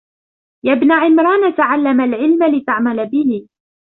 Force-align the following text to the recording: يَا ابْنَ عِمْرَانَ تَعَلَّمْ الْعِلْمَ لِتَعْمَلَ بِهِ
يَا 0.65 0.73
ابْنَ 0.73 0.91
عِمْرَانَ 0.91 1.55
تَعَلَّمْ 1.55 2.01
الْعِلْمَ 2.01 2.43
لِتَعْمَلَ 2.55 3.09
بِهِ 3.09 3.47